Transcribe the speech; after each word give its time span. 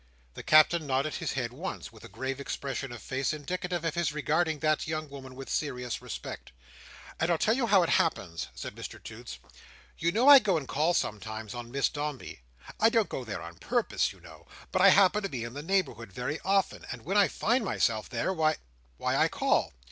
The 0.33 0.41
Captain 0.41 0.87
nodded 0.87 1.13
his 1.13 1.33
head 1.33 1.53
once, 1.53 1.93
with 1.93 2.03
a 2.03 2.07
grave 2.09 2.39
expression 2.39 2.91
of 2.91 3.03
face 3.03 3.33
indicative 3.33 3.85
of 3.85 3.93
his 3.93 4.11
regarding 4.11 4.57
that 4.61 4.87
young 4.87 5.07
woman 5.11 5.35
with 5.35 5.47
serious 5.47 6.01
respect. 6.01 6.51
"And 7.19 7.29
I'll 7.29 7.37
tell 7.37 7.53
you 7.53 7.67
how 7.67 7.83
it 7.83 7.89
happens," 7.89 8.47
said 8.55 8.73
Mr 8.73 8.97
Toots. 9.03 9.37
"You 9.99 10.11
know, 10.11 10.27
I 10.27 10.39
go 10.39 10.57
and 10.57 10.67
call 10.67 10.95
sometimes, 10.95 11.53
on 11.53 11.69
Miss 11.69 11.87
Dombey. 11.87 12.39
I 12.79 12.89
don't 12.89 13.09
go 13.09 13.23
there 13.23 13.43
on 13.43 13.59
purpose, 13.59 14.11
you 14.11 14.19
know, 14.19 14.47
but 14.71 14.81
I 14.81 14.89
happen 14.89 15.21
to 15.21 15.29
be 15.29 15.43
in 15.43 15.53
the 15.53 15.61
neighbourhood 15.61 16.11
very 16.11 16.39
often; 16.43 16.83
and 16.91 17.05
when 17.05 17.15
I 17.15 17.27
find 17.27 17.63
myself 17.63 18.09
there, 18.09 18.33
why—why 18.33 19.15
I 19.15 19.27
call." 19.27 19.71